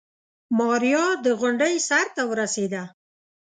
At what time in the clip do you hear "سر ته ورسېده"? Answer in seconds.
1.87-2.83